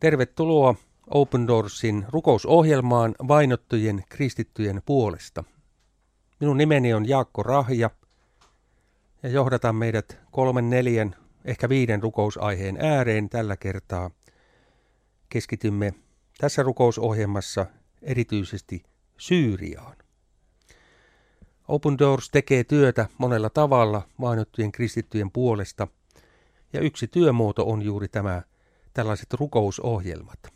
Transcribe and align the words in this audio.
Tervetuloa 0.00 0.74
Open 1.10 1.46
Doorsin 1.46 2.06
rukousohjelmaan 2.08 3.14
vainottujen 3.28 4.04
kristittyjen 4.08 4.82
puolesta. 4.86 5.44
Minun 6.40 6.56
nimeni 6.56 6.94
on 6.94 7.08
Jaakko 7.08 7.42
Rahja 7.42 7.90
ja 9.22 9.28
johdatan 9.28 9.76
meidät 9.76 10.18
kolmen, 10.30 10.70
neljän, 10.70 11.16
ehkä 11.44 11.68
viiden 11.68 12.02
rukousaiheen 12.02 12.78
ääreen 12.80 13.28
tällä 13.28 13.56
kertaa. 13.56 14.10
Keskitymme 15.28 15.94
tässä 16.38 16.62
rukousohjelmassa 16.62 17.66
erityisesti 18.02 18.82
Syyriaan. 19.16 19.96
Open 21.68 21.98
Doors 21.98 22.30
tekee 22.30 22.64
työtä 22.64 23.06
monella 23.18 23.50
tavalla 23.50 24.02
vainottujen 24.20 24.72
kristittyjen 24.72 25.30
puolesta, 25.30 25.88
ja 26.72 26.80
yksi 26.80 27.06
työmuoto 27.06 27.66
on 27.66 27.82
juuri 27.82 28.08
tämä 28.08 28.42
tällaiset 28.98 29.34
rukousohjelmat. 29.34 30.54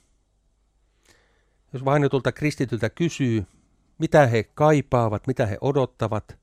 Jos 1.73 1.85
vainotulta 1.85 2.33
kristityltä 2.33 2.91
kysyy, 2.91 3.47
mitä 3.99 4.27
he 4.27 4.43
kaipaavat, 4.43 5.27
mitä 5.27 5.47
he 5.47 5.59
odottavat 5.61 6.39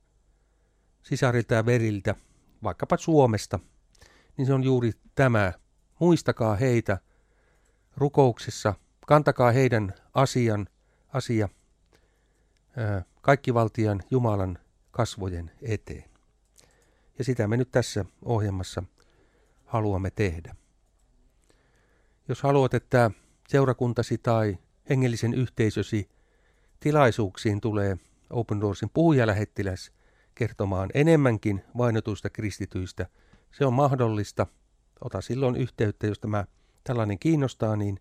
sisarilta 1.02 1.54
ja 1.54 1.66
veriltä, 1.66 2.14
vaikkapa 2.62 2.96
Suomesta, 2.96 3.58
niin 4.36 4.46
se 4.46 4.54
on 4.54 4.64
juuri 4.64 4.92
tämä. 5.14 5.52
Muistakaa 5.98 6.56
heitä 6.56 6.98
rukouksessa, 7.96 8.74
kantakaa 9.06 9.50
heidän 9.50 9.94
asian, 10.14 10.66
asia 11.08 11.48
kaikkivaltian 13.20 14.02
Jumalan 14.10 14.58
kasvojen 14.90 15.50
eteen. 15.62 16.10
Ja 17.18 17.24
sitä 17.24 17.48
me 17.48 17.56
nyt 17.56 17.70
tässä 17.70 18.04
ohjelmassa 18.24 18.82
haluamme 19.64 20.10
tehdä. 20.10 20.59
Jos 22.30 22.42
haluat, 22.42 22.74
että 22.74 23.10
seurakuntasi 23.48 24.18
tai 24.18 24.58
hengellisen 24.90 25.34
yhteisösi 25.34 26.08
tilaisuuksiin 26.80 27.60
tulee 27.60 27.96
Open 28.30 28.60
Doorsin 28.60 28.90
puhujalähettiläs 28.94 29.92
kertomaan 30.34 30.90
enemmänkin 30.94 31.64
vainotuista 31.78 32.30
kristityistä, 32.30 33.06
se 33.52 33.66
on 33.66 33.72
mahdollista. 33.72 34.46
Ota 35.00 35.20
silloin 35.20 35.56
yhteyttä, 35.56 36.06
jos 36.06 36.18
tämä 36.18 36.44
tällainen 36.84 37.18
kiinnostaa, 37.18 37.76
niin 37.76 38.00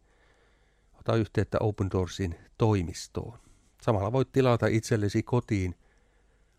ota 0.99 1.15
yhteyttä 1.15 1.57
Open 1.61 1.91
Doorsin 1.91 2.35
toimistoon. 2.57 3.39
Samalla 3.81 4.11
voit 4.11 4.31
tilata 4.31 4.67
itsellesi 4.67 5.23
kotiin 5.23 5.75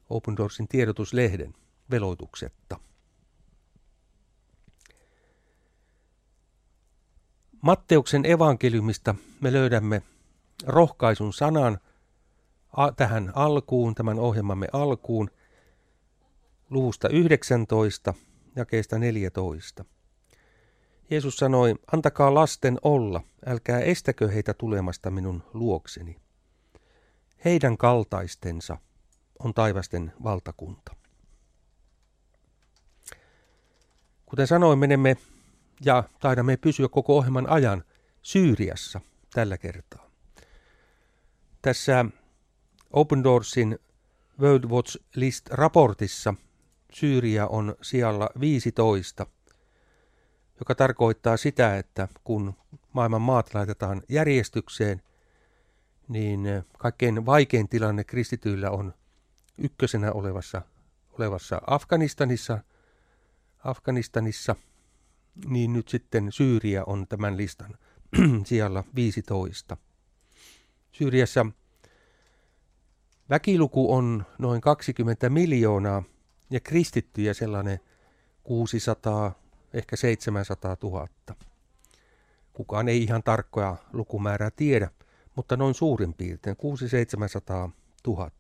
Open 0.08 0.36
Doorsin 0.36 0.68
tiedotuslehden 0.68 1.54
veloituksetta. 1.90 2.80
Matteuksen 7.60 8.26
evankeliumista 8.26 9.14
me 9.40 9.52
löydämme 9.52 10.02
rohkaisun 10.66 11.32
sanan 11.32 11.78
tähän 12.96 13.32
alkuun, 13.34 13.94
tämän 13.94 14.18
ohjelmamme 14.18 14.66
alkuun, 14.72 15.30
luvusta 16.70 17.08
19, 17.08 18.14
jakeesta 18.56 18.98
14. 18.98 19.84
Jeesus 21.10 21.36
sanoi, 21.36 21.74
antakaa 21.92 22.34
lasten 22.34 22.78
olla, 22.82 23.20
älkää 23.46 23.80
estäkö 23.80 24.28
heitä 24.28 24.54
tulemasta 24.54 25.10
minun 25.10 25.42
luokseni. 25.54 26.16
Heidän 27.44 27.76
kaltaistensa 27.76 28.78
on 29.38 29.54
taivasten 29.54 30.12
valtakunta. 30.24 30.96
Kuten 34.26 34.46
sanoin, 34.46 34.78
menemme 34.78 35.16
ja 35.84 36.04
taidamme 36.20 36.56
pysyä 36.56 36.88
koko 36.88 37.16
ohjelman 37.16 37.50
ajan 37.50 37.84
Syyriassa 38.22 39.00
tällä 39.34 39.58
kertaa. 39.58 40.10
Tässä 41.62 42.04
Open 42.90 43.24
Doorsin 43.24 43.78
World 44.40 44.64
Watch 44.64 44.96
List-raportissa 45.14 46.34
Syyria 46.92 47.46
on 47.46 47.76
sijalla 47.82 48.30
15, 48.40 49.26
joka 50.58 50.74
tarkoittaa 50.74 51.36
sitä, 51.36 51.78
että 51.78 52.08
kun 52.24 52.54
maailman 52.92 53.22
maat 53.22 53.54
laitetaan 53.54 54.02
järjestykseen, 54.08 55.02
niin 56.08 56.40
kaikkein 56.78 57.26
vaikein 57.26 57.68
tilanne 57.68 58.04
kristityillä 58.04 58.70
on 58.70 58.94
ykkösenä 59.58 60.12
olevassa, 60.12 60.62
olevassa 61.12 61.62
Afganistanissa, 61.66 62.58
Afganistanissa– 63.64 64.56
niin 65.46 65.72
nyt 65.72 65.88
sitten 65.88 66.32
Syyria 66.32 66.84
on 66.84 67.06
tämän 67.08 67.36
listan 67.36 67.78
sijalla 68.46 68.84
15. 68.94 69.76
Syyriassa 70.92 71.46
väkiluku 73.30 73.94
on 73.94 74.26
noin 74.38 74.60
20 74.60 75.30
miljoonaa 75.30 76.02
ja 76.50 76.60
kristittyjä 76.60 77.34
sellainen 77.34 77.80
600, 78.42 79.32
ehkä 79.74 79.96
700 79.96 80.76
000. 80.82 81.08
Kukaan 82.52 82.88
ei 82.88 83.02
ihan 83.02 83.22
tarkkoja 83.22 83.76
lukumäärää 83.92 84.50
tiedä, 84.50 84.90
mutta 85.36 85.56
noin 85.56 85.74
suurin 85.74 86.14
piirtein 86.14 86.56
600-700 87.66 87.70
000. 88.06 88.30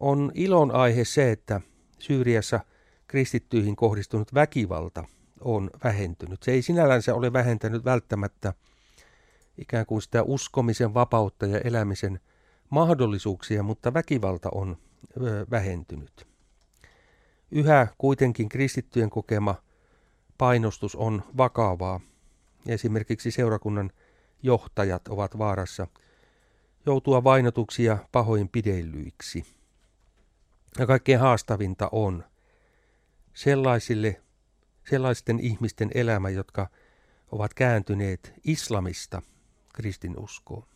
On 0.00 0.32
ilon 0.34 0.70
aihe 0.70 1.04
se, 1.04 1.30
että 1.30 1.60
Syyriassa– 1.98 2.60
kristittyihin 3.10 3.76
kohdistunut 3.76 4.34
väkivalta 4.34 5.04
on 5.40 5.70
vähentynyt. 5.84 6.42
Se 6.42 6.52
ei 6.52 6.62
sinällänsä 6.62 7.14
ole 7.14 7.32
vähentänyt 7.32 7.84
välttämättä 7.84 8.54
ikään 9.58 9.86
kuin 9.86 10.02
sitä 10.02 10.22
uskomisen 10.22 10.94
vapautta 10.94 11.46
ja 11.46 11.60
elämisen 11.60 12.20
mahdollisuuksia, 12.70 13.62
mutta 13.62 13.94
väkivalta 13.94 14.48
on 14.54 14.76
vähentynyt. 15.50 16.26
Yhä 17.50 17.86
kuitenkin 17.98 18.48
kristittyjen 18.48 19.10
kokema 19.10 19.54
painostus 20.38 20.96
on 20.96 21.22
vakavaa. 21.36 22.00
Esimerkiksi 22.66 23.30
seurakunnan 23.30 23.90
johtajat 24.42 25.08
ovat 25.08 25.38
vaarassa 25.38 25.86
joutua 26.86 27.24
vainotuksi 27.24 27.84
ja 27.84 27.98
pahoinpidellyiksi. 28.12 29.44
Ja 30.78 30.86
kaikkein 30.86 31.20
haastavinta 31.20 31.88
on, 31.92 32.24
sellaisille, 33.40 34.22
sellaisten 34.90 35.40
ihmisten 35.40 35.90
elämä, 35.94 36.30
jotka 36.30 36.70
ovat 37.32 37.54
kääntyneet 37.54 38.32
islamista 38.44 39.22
kristinuskoon. 39.74 40.66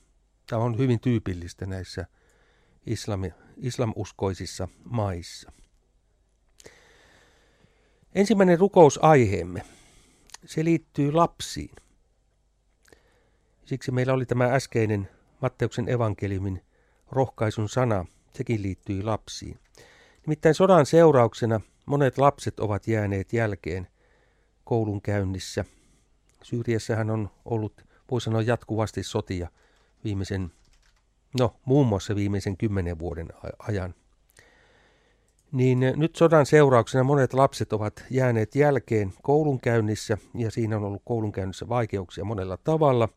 Tämä 0.47 0.63
on 0.63 0.79
hyvin 0.79 1.01
tyypillistä 1.01 1.67
näissä 1.67 2.07
islami, 2.87 3.33
islamuskoisissa 3.57 4.69
maissa. 4.85 5.53
Ensimmäinen 8.15 8.59
rukousaiheemme, 8.59 9.63
se 10.47 10.65
liittyy 10.65 11.13
lapsiin. 11.13 11.77
Siksi 13.65 13.93
meillä 13.93 14.13
oli 14.13 14.27
tämä 14.27 14.45
äskeinen 14.45 15.09
Matteuksen 15.43 15.89
evankeliumin 15.89 16.63
rohkaisun 17.11 17.69
sana, 17.69 18.05
sekin 18.35 18.63
liittyy 18.63 19.03
lapsiin. 19.03 19.59
Nimittäin 20.27 20.55
sodan 20.55 20.87
seurauksena– 20.87 21.61
Monet 21.87 22.19
lapset 22.19 22.61
ovat 22.61 22.89
jääneet 22.89 23.33
jälkeen 23.33 23.89
koulun 24.65 25.03
käynnissä. 25.03 25.65
Syyriassahan 26.43 27.11
on 27.11 27.31
ollut, 27.45 27.85
voi 28.11 28.21
sanoa 28.21 28.43
jatkuvasti 28.43 29.03
sotia 29.03 29.49
viimeisen, 30.05 30.53
no 31.41 31.57
muun 31.65 31.87
muassa 31.87 32.15
viimeisen 32.15 32.57
kymmenen 32.57 32.99
vuoden 32.99 33.29
ajan. 33.59 33.95
Niin 35.53 35.79
nyt 35.97 36.17
sodan 36.17 36.47
seurauksena 36.47 37.05
monet 37.05 37.35
lapset 37.35 37.73
ovat 37.73 38.05
jääneet 38.11 38.55
jälkeen 38.55 39.13
koulunkäynnissä 39.23 40.19
ja 40.35 40.51
siinä 40.51 40.77
on 40.77 40.85
ollut 40.85 41.03
koulunkäynnissä 41.05 41.69
vaikeuksia 41.69 42.25
monella 42.25 42.57
tavalla. 42.57 43.09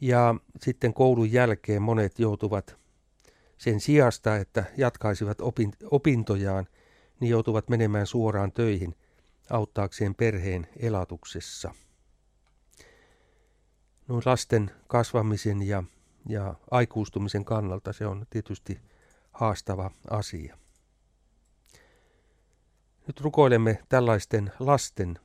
Ja 0.00 0.34
sitten 0.60 0.94
koulun 0.94 1.32
jälkeen 1.32 1.82
monet 1.82 2.18
joutuvat 2.18 2.76
sen 3.58 3.80
sijasta, 3.80 4.36
että 4.36 4.64
jatkaisivat 4.76 5.38
opintojaan– 5.90 6.66
niin 7.20 7.30
joutuvat 7.30 7.68
menemään 7.68 8.06
suoraan 8.06 8.52
töihin 8.52 8.94
auttaakseen 9.50 10.14
perheen 10.14 10.68
elatuksessa. 10.76 11.74
Noin 14.08 14.22
lasten 14.26 14.70
kasvamisen 14.86 15.62
ja, 15.62 15.82
ja 16.28 16.54
aikuistumisen 16.70 17.44
kannalta 17.44 17.92
se 17.92 18.06
on 18.06 18.26
tietysti 18.30 18.80
haastava 19.32 19.90
asia. 20.10 20.58
Nyt 23.06 23.20
rukoilemme 23.20 23.82
tällaisten 23.88 24.52
lasten 24.58 25.18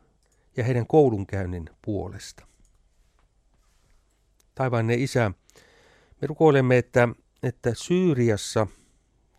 ja 0.58 0.64
heidän 0.64 0.88
koulunkäynnin 0.88 1.70
puolesta. 1.82 2.48
Taivaanne 4.56 4.94
isä, 4.94 5.32
me 6.22 6.28
rukoilemme, 6.28 6.78
että, 6.78 7.08
että 7.44 7.72
Syyriassa 7.74 8.68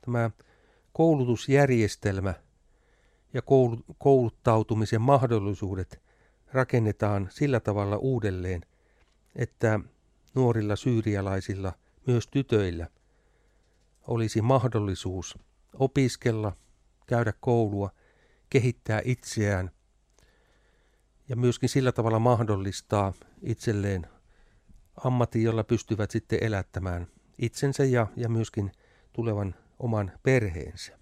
tämä 0.05 0.31
koulutusjärjestelmä– 0.93 2.35
ja 3.33 3.43
kouluttautumisen 3.99 5.01
mahdollisuudet 5.01 6.03
rakennetaan 6.53 7.29
sillä 7.31 7.61
tavalla 7.61 7.97
uudelleen, 7.97 8.61
että 9.37 9.81
nuorilla 10.35 10.77
syyrialaisilla, 10.77 11.73
myös 12.07 12.27
tytöillä, 12.27 12.87
olisi 14.07 14.43
mahdollisuus 14.43 15.39
opiskella, 15.75 16.57
käydä 17.07 17.33
koulua, 17.41 17.91
kehittää 18.51 19.03
itseään 19.05 19.71
ja 21.29 21.37
myöskin 21.37 21.69
sillä 21.69 21.93
tavalla 21.93 22.19
mahdollistaa 22.19 23.13
itselleen 23.43 24.07
ammatin, 25.05 25.43
jolla 25.43 25.65
pystyvät 25.65 26.11
sitten 26.11 26.39
elättämään 26.43 27.07
itsensä 27.39 27.85
ja, 27.85 28.07
ja 28.17 28.29
myöskin 28.29 28.73
tulevan 29.13 29.55
oman 29.79 30.13
perheensä. 30.23 30.99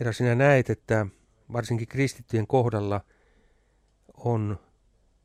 Herra, 0.00 0.12
sinä 0.12 0.34
näet, 0.34 0.70
että 0.70 1.06
varsinkin 1.52 1.88
kristittyjen 1.88 2.46
kohdalla 2.46 3.00
on 4.14 4.58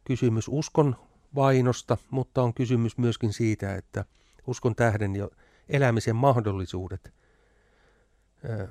kysymys 0.04 0.46
uskon 0.48 0.96
vainosta, 1.36 1.98
mutta 2.10 2.44
on 2.44 2.54
kysymys 2.54 2.98
myöskin 2.98 3.34
siitä, 3.34 3.76
että 3.76 4.06
uskon 4.48 4.76
tähden 4.76 5.16
jo 5.16 5.30
elämisen 5.70 6.16
mahdollisuudet 6.16 7.14
ö, 8.50 8.68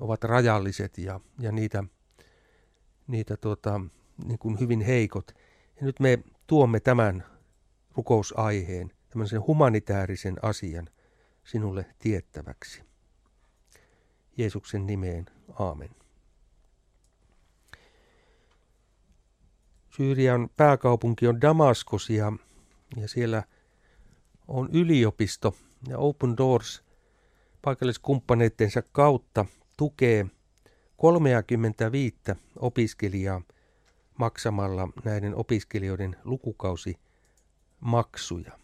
ovat 0.00 0.24
rajalliset 0.24 0.98
ja, 0.98 1.20
ja 1.40 1.52
niitä, 1.52 1.84
niitä 3.06 3.36
tuota, 3.36 3.80
niin 4.24 4.38
kuin 4.38 4.60
hyvin 4.60 4.80
heikot. 4.80 5.32
Ja 5.80 5.86
nyt 5.86 6.00
me 6.00 6.18
tuomme 6.46 6.80
tämän 6.80 7.24
rukousaiheen, 7.96 8.92
tämmöisen 9.08 9.46
humanitaarisen 9.46 10.36
asian 10.42 10.88
sinulle 11.44 11.86
tiettäväksi. 11.98 12.87
Jeesuksen 14.38 14.86
nimeen, 14.86 15.26
aamen. 15.58 15.90
Syyrian 19.96 20.50
pääkaupunki 20.56 21.26
on 21.26 21.40
Damaskos 21.40 22.10
ja, 22.10 22.32
ja 22.96 23.08
siellä 23.08 23.42
on 24.48 24.68
yliopisto 24.72 25.54
ja 25.88 25.98
Open 25.98 26.36
Doors 26.36 26.84
paikalliskumppaneittensa 27.62 28.82
kautta 28.92 29.44
tukee 29.76 30.26
35 30.96 32.16
opiskelijaa 32.56 33.42
maksamalla 34.18 34.88
näiden 35.04 35.34
opiskelijoiden 35.34 36.16
lukukausimaksuja. 36.24 38.58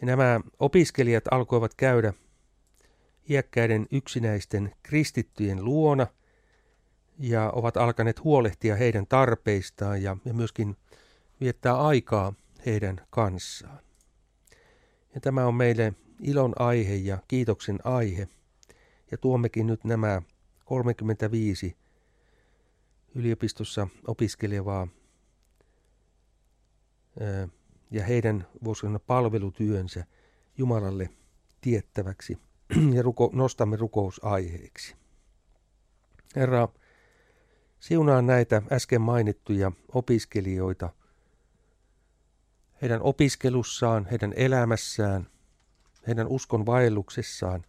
Ja 0.00 0.06
nämä 0.06 0.40
opiskelijat 0.58 1.24
alkoivat 1.30 1.74
käydä 1.74 2.12
iäkkäiden 3.30 3.86
yksinäisten 3.90 4.74
kristittyjen 4.82 5.64
luona 5.64 6.06
ja 7.18 7.50
ovat 7.50 7.76
alkaneet 7.76 8.24
huolehtia 8.24 8.76
heidän 8.76 9.06
tarpeistaan 9.06 10.02
ja, 10.02 10.16
ja 10.24 10.34
myöskin 10.34 10.76
viettää 11.40 11.80
aikaa 11.86 12.32
heidän 12.66 13.00
kanssaan. 13.10 13.80
Ja 15.14 15.20
tämä 15.20 15.46
on 15.46 15.54
meille 15.54 15.94
ilon 16.20 16.52
aihe 16.58 16.94
ja 16.94 17.18
kiitoksen 17.28 17.78
aihe. 17.84 18.28
Ja 19.10 19.18
tuommekin 19.18 19.66
nyt 19.66 19.84
nämä 19.84 20.22
35 20.64 21.76
yliopistossa 23.14 23.88
opiskelevaa 24.06 24.88
ja 27.90 28.04
heidän 28.04 28.46
voisiko 28.64 28.98
palvelutyönsä 28.98 30.04
Jumalalle 30.58 31.10
tiettäväksi 31.60 32.38
ja 32.96 33.02
ruko, 33.02 33.30
nostamme 33.32 33.76
rukousaiheeksi. 33.76 34.96
Herra, 36.36 36.68
siunaa 37.80 38.22
näitä 38.22 38.62
äsken 38.72 39.00
mainittuja 39.00 39.72
opiskelijoita 39.94 40.90
heidän 42.82 43.02
opiskelussaan, 43.02 44.06
heidän 44.10 44.32
elämässään, 44.36 45.26
heidän 46.06 46.28
uskon 46.28 46.66
vaelluksessaan, 46.66 47.64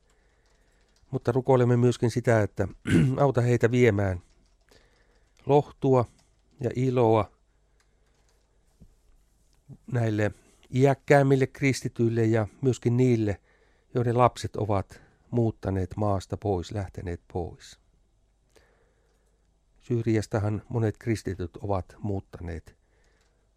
mutta 1.11 1.31
rukoilemme 1.31 1.77
myöskin 1.77 2.11
sitä, 2.11 2.41
että 2.41 2.67
auta 3.17 3.41
heitä 3.41 3.71
viemään 3.71 4.21
lohtua 5.45 6.05
ja 6.59 6.69
iloa 6.75 7.31
näille 9.91 10.31
iäkkäämmille 10.75 11.47
kristityille 11.47 12.25
ja 12.25 12.47
myöskin 12.61 12.97
niille, 12.97 13.41
joiden 13.93 14.17
lapset 14.17 14.55
ovat 14.55 15.01
muuttaneet 15.31 15.95
maasta 15.95 16.37
pois, 16.37 16.71
lähteneet 16.71 17.21
pois. 17.33 17.79
Syyriastahan 19.79 20.61
monet 20.69 20.97
kristityt 20.97 21.57
ovat 21.57 21.95
muuttaneet 21.99 22.75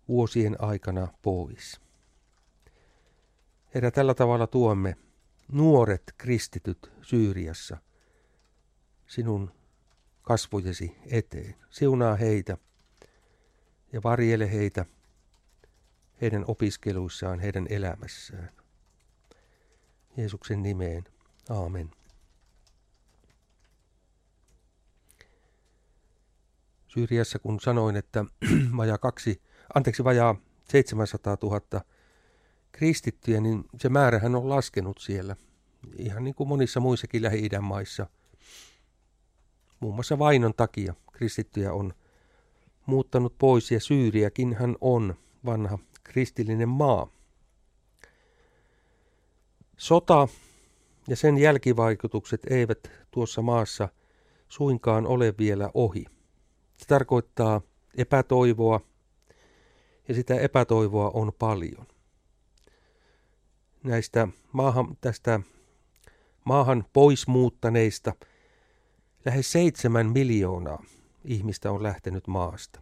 vuosien 0.08 0.56
aikana 0.58 1.08
pois. 1.22 1.80
Herra, 3.74 3.90
tällä 3.90 4.14
tavalla 4.14 4.46
tuomme 4.46 4.96
nuoret 5.52 6.14
kristityt 6.18 6.92
Syyriassa 7.02 7.76
sinun 9.06 9.50
kasvojesi 10.22 10.96
eteen. 11.06 11.54
Siunaa 11.70 12.16
heitä 12.16 12.58
ja 13.92 14.00
varjele 14.04 14.52
heitä 14.52 14.86
heidän 16.20 16.44
opiskeluissaan, 16.48 17.40
heidän 17.40 17.66
elämässään. 17.70 18.63
Jeesuksen 20.16 20.62
nimeen. 20.62 21.04
Aamen. 21.50 21.90
Syyriassa 26.88 27.38
kun 27.38 27.60
sanoin, 27.60 27.96
että 27.96 28.24
vajaa 28.76 28.98
kaksi, 28.98 29.42
anteeksi 29.74 30.04
vajaa 30.04 30.36
700 30.68 31.36
000 31.42 31.60
kristittyjä, 32.72 33.40
niin 33.40 33.64
se 33.78 33.88
määrähän 33.88 34.34
on 34.34 34.48
laskenut 34.48 34.98
siellä. 34.98 35.36
Ihan 35.96 36.24
niin 36.24 36.34
kuin 36.34 36.48
monissa 36.48 36.80
muissakin 36.80 37.22
Lähi-idän 37.22 37.64
maissa. 37.64 38.06
Muun 39.80 39.94
muassa 39.94 40.18
vainon 40.18 40.54
takia 40.54 40.94
kristittyjä 41.12 41.72
on 41.72 41.94
muuttanut 42.86 43.38
pois 43.38 43.70
ja 43.70 43.80
Syyriäkin 43.80 44.54
hän 44.54 44.76
on 44.80 45.14
vanha 45.44 45.78
kristillinen 46.04 46.68
maa. 46.68 47.08
Sota 49.84 50.28
ja 51.08 51.16
sen 51.16 51.38
jälkivaikutukset 51.38 52.40
eivät 52.50 52.90
tuossa 53.10 53.42
maassa 53.42 53.88
suinkaan 54.48 55.06
ole 55.06 55.34
vielä 55.38 55.70
ohi. 55.74 56.04
Se 56.76 56.86
tarkoittaa 56.86 57.60
epätoivoa, 57.96 58.80
ja 60.08 60.14
sitä 60.14 60.34
epätoivoa 60.34 61.10
on 61.10 61.32
paljon. 61.38 61.86
Näistä 63.82 64.28
maahan, 64.52 64.96
tästä 65.00 65.40
maahan 66.44 66.84
pois 66.92 67.26
muuttaneista 67.26 68.14
lähes 69.24 69.52
seitsemän 69.52 70.06
miljoonaa 70.06 70.84
ihmistä 71.24 71.70
on 71.70 71.82
lähtenyt 71.82 72.26
maasta. 72.26 72.80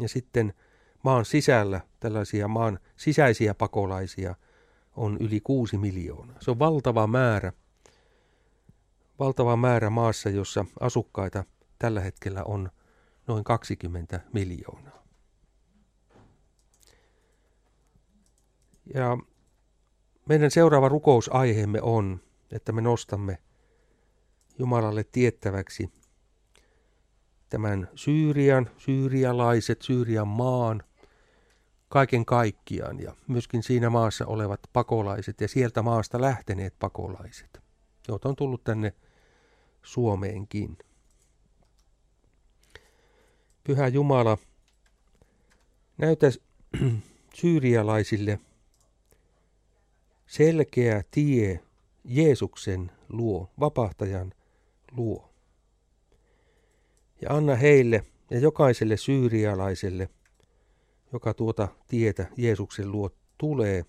Ja 0.00 0.08
sitten 0.08 0.54
maan 1.02 1.24
sisällä 1.24 1.80
tällaisia 2.00 2.48
maan 2.48 2.78
sisäisiä 2.96 3.54
pakolaisia 3.54 4.34
on 4.98 5.16
yli 5.20 5.40
kuusi 5.40 5.78
miljoonaa. 5.78 6.36
Se 6.40 6.50
on 6.50 6.58
valtava 6.58 7.06
määrä, 7.06 7.52
valtava 9.18 9.56
määrä 9.56 9.90
maassa, 9.90 10.30
jossa 10.30 10.64
asukkaita 10.80 11.44
tällä 11.78 12.00
hetkellä 12.00 12.44
on 12.44 12.70
noin 13.26 13.44
20 13.44 14.20
miljoonaa. 14.32 15.02
Ja 18.94 19.18
meidän 20.28 20.50
seuraava 20.50 20.88
rukousaiheemme 20.88 21.82
on, 21.82 22.20
että 22.52 22.72
me 22.72 22.80
nostamme 22.80 23.38
Jumalalle 24.58 25.04
tiettäväksi 25.04 25.92
tämän 27.48 27.88
Syyrian, 27.94 28.70
syyrialaiset, 28.76 29.82
Syyrian 29.82 30.28
maan, 30.28 30.82
kaiken 31.88 32.24
kaikkiaan 32.24 33.00
ja 33.00 33.14
myöskin 33.28 33.62
siinä 33.62 33.90
maassa 33.90 34.26
olevat 34.26 34.60
pakolaiset 34.72 35.40
ja 35.40 35.48
sieltä 35.48 35.82
maasta 35.82 36.20
lähteneet 36.20 36.74
pakolaiset, 36.78 37.60
joita 38.08 38.28
on 38.28 38.36
tullut 38.36 38.64
tänne 38.64 38.94
Suomeenkin. 39.82 40.78
Pyhä 43.64 43.88
Jumala, 43.88 44.38
näytä 45.98 46.26
syyrialaisille 47.40 48.40
selkeä 50.26 51.02
tie 51.10 51.60
Jeesuksen 52.04 52.90
luo, 53.08 53.50
vapahtajan 53.60 54.32
luo. 54.92 55.30
Ja 57.22 57.36
anna 57.36 57.54
heille 57.54 58.04
ja 58.30 58.38
jokaiselle 58.38 58.96
syyrialaiselle, 58.96 60.08
joka 61.12 61.34
tuota 61.34 61.68
tietä 61.88 62.26
Jeesuksen 62.36 62.92
luo 62.92 63.10
tulee, 63.38 63.84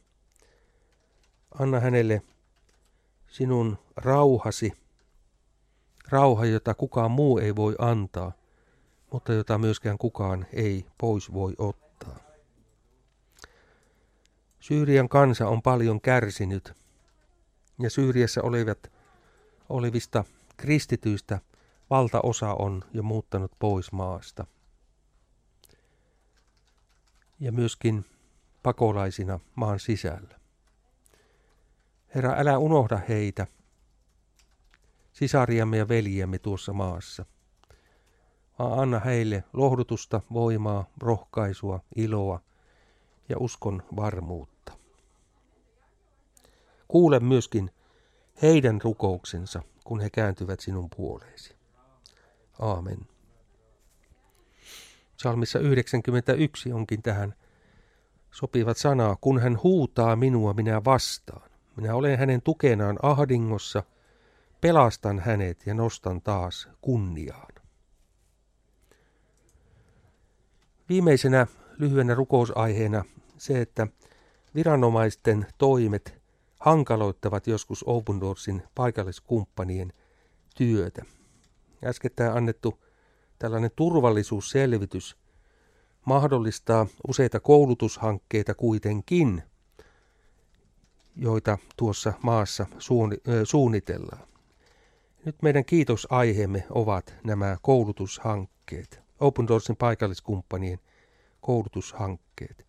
anna 1.60 1.80
hänelle 1.80 2.22
sinun 3.28 3.78
rauhasi, 3.96 4.74
rauha, 6.10 6.46
jota 6.46 6.74
kukaan 6.74 7.12
muu 7.12 7.38
ei 7.38 7.56
voi 7.56 7.76
antaa, 7.80 8.32
mutta 9.12 9.34
jota 9.34 9.58
myöskään 9.58 9.98
kukaan 9.98 10.46
ei 10.54 10.86
pois 10.98 11.34
voi 11.34 11.54
ottaa. 11.58 12.20
Syyrian 14.60 15.10
kansa 15.10 15.48
on 15.48 15.62
paljon 15.62 16.02
kärsinyt, 16.02 16.74
ja 17.80 17.90
Syyriassa 17.90 18.42
olivat, 18.44 18.92
olevista 19.70 20.24
kristityistä 20.58 21.40
valtaosa 21.90 22.54
on 22.54 22.84
jo 22.94 23.04
muuttanut 23.04 23.52
pois 23.60 23.92
maasta. 23.92 24.46
Ja 27.40 27.52
myöskin 27.52 28.06
pakolaisina 28.64 29.40
maan 29.56 29.80
sisällä. 29.80 30.40
Herra, 32.16 32.34
älä 32.38 32.58
unohda 32.58 33.00
heitä, 33.10 33.48
sisariamme 35.14 35.78
ja 35.78 35.88
veljiämme 35.88 36.40
tuossa 36.40 36.74
maassa, 36.74 37.26
vaan 38.60 38.80
anna 38.80 39.00
heille 39.00 39.44
lohdutusta, 39.54 40.22
voimaa, 40.34 40.86
rohkaisua, 40.98 41.80
iloa 41.96 42.42
ja 43.30 43.36
uskon 43.40 43.84
varmuutta. 43.96 44.74
Kuule 46.88 47.20
myöskin 47.20 47.72
heidän 48.42 48.82
rukouksensa, 48.84 49.62
kun 49.84 50.00
he 50.00 50.10
kääntyvät 50.10 50.60
sinun 50.60 50.90
puoleesi. 50.96 51.56
Aamen. 52.60 53.09
Salmissa 55.22 55.60
91 55.60 56.74
onkin 56.74 57.02
tähän 57.02 57.34
sopivat 58.32 58.78
sanaa, 58.78 59.18
kun 59.22 59.40
hän 59.40 59.60
huutaa 59.64 60.16
minua, 60.16 60.54
minä 60.54 60.86
vastaan. 60.86 61.50
Minä 61.76 61.96
olen 61.96 62.20
hänen 62.20 62.42
tukenaan 62.42 63.00
ahdingossa, 63.02 63.84
pelastan 64.62 65.20
hänet 65.20 65.66
ja 65.66 65.74
nostan 65.74 66.22
taas 66.22 66.70
kunniaan. 66.82 67.54
Viimeisenä 70.90 71.48
lyhyenä 71.78 72.16
rukousaiheena 72.16 73.06
se, 73.38 73.62
että 73.62 73.88
viranomaisten 74.56 75.46
toimet 75.58 76.22
hankaloittavat 76.60 77.48
joskus 77.48 77.84
Opendorsin 77.88 78.64
paikalliskumppanien 78.76 79.94
työtä. 80.56 81.06
Äskettäin 81.84 82.32
annettu 82.32 82.89
tällainen 83.40 83.72
turvallisuusselvitys 83.76 85.18
mahdollistaa 86.06 86.88
useita 87.08 87.40
koulutushankkeita 87.40 88.54
kuitenkin, 88.54 89.44
joita 91.16 91.58
tuossa 91.78 92.14
maassa 92.24 92.66
suunnitellaan. 93.44 94.28
Nyt 95.26 95.36
meidän 95.42 95.66
kiitosaiheemme 95.66 96.66
ovat 96.70 97.16
nämä 97.24 97.58
koulutushankkeet, 97.62 99.02
Open 99.20 99.48
Doorsin 99.48 99.76
paikalliskumppanien 99.76 100.80
koulutushankkeet. 101.42 102.66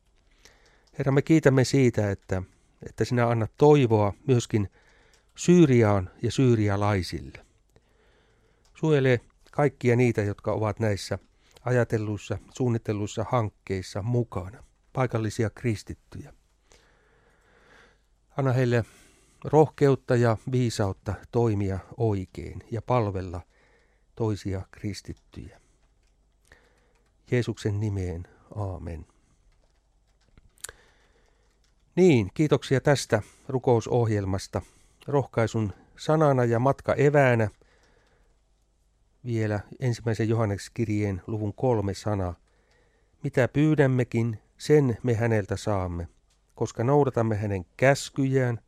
Herra, 0.98 1.12
me 1.12 1.22
kiitämme 1.22 1.64
siitä, 1.64 2.10
että, 2.10 2.42
että 2.88 3.04
sinä 3.04 3.28
annat 3.28 3.52
toivoa 3.56 4.12
myöskin 4.26 4.68
Syyriaan 5.34 6.10
ja 6.22 6.30
syyrialaisille. 6.30 7.46
Suojele 8.74 9.20
kaikkia 9.60 9.96
niitä, 9.96 10.22
jotka 10.22 10.52
ovat 10.52 10.80
näissä 10.80 11.18
ajatelluissa, 11.64 12.38
suunnitelluissa 12.54 13.24
hankkeissa 13.30 14.02
mukana, 14.02 14.64
paikallisia 14.92 15.50
kristittyjä. 15.50 16.32
Anna 18.36 18.52
heille 18.52 18.84
rohkeutta 19.44 20.16
ja 20.16 20.36
viisautta 20.52 21.14
toimia 21.30 21.78
oikein 21.96 22.62
ja 22.70 22.82
palvella 22.82 23.40
toisia 24.16 24.62
kristittyjä. 24.70 25.60
Jeesuksen 27.30 27.80
nimeen, 27.80 28.28
aamen. 28.54 29.06
Niin, 31.96 32.30
kiitoksia 32.34 32.80
tästä 32.80 33.22
rukousohjelmasta. 33.48 34.62
Rohkaisun 35.06 35.72
sanana 35.98 36.44
ja 36.44 36.58
matka 36.58 36.94
eväänä 36.94 37.50
vielä 39.24 39.60
ensimmäisen 39.80 40.28
Johannekskirjeen 40.28 41.22
luvun 41.26 41.54
kolme 41.54 41.94
sana. 41.94 42.34
Mitä 43.22 43.48
pyydämmekin, 43.48 44.38
sen 44.58 44.98
me 45.02 45.14
häneltä 45.14 45.56
saamme, 45.56 46.08
koska 46.54 46.84
noudatamme 46.84 47.36
hänen 47.36 47.66
käskyjään 47.76 48.60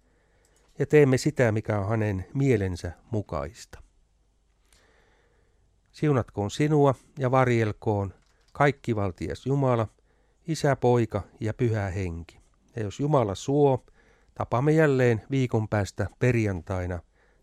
ja 0.78 0.86
teemme 0.86 1.18
sitä, 1.18 1.52
mikä 1.52 1.78
on 1.78 1.88
hänen 1.88 2.26
mielensä 2.34 2.92
mukaista. 3.10 3.82
Siunatkoon 5.92 6.50
sinua 6.50 6.94
ja 7.18 7.30
varjelkoon 7.30 8.14
kaikkivaltias 8.52 9.46
Jumala, 9.46 9.88
Isä, 10.48 10.76
Poika 10.76 11.22
ja 11.40 11.54
Pyhä 11.54 11.90
Henki. 11.90 12.38
Ja 12.76 12.82
jos 12.82 13.00
Jumala 13.00 13.34
suo, 13.34 13.84
tapamme 14.34 14.72
jälleen 14.72 15.22
viikon 15.30 15.68
päästä 15.68 16.06
perjantaina 16.18 17.00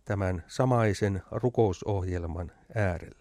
tämän 0.09 0.43
samaisen 0.47 1.21
rukousohjelman 1.31 2.51
äärellä. 2.75 3.18